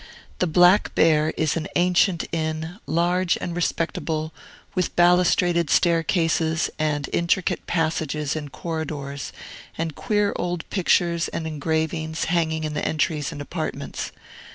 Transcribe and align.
The 0.39 0.47
Black 0.47 0.95
Bear 0.95 1.29
is 1.37 1.55
an 1.55 1.67
ancient 1.75 2.23
inn, 2.31 2.79
large 2.87 3.37
and 3.39 3.55
respectable, 3.55 4.33
with 4.73 4.95
balustraded 4.95 5.69
staircases, 5.69 6.71
and 6.79 7.07
intricate 7.13 7.67
passages 7.67 8.35
and 8.35 8.51
corridors, 8.51 9.31
and 9.77 9.93
queer 9.93 10.33
old 10.37 10.67
pictures 10.71 11.27
and 11.27 11.45
engravings 11.45 12.23
hanging 12.25 12.63
in 12.63 12.73
the 12.73 12.83
entries 12.83 13.31
and 13.31 13.41
apartments. 13.41 14.11